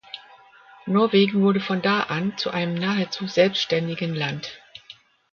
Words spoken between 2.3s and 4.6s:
zu einem nahezu selbstständigen Land.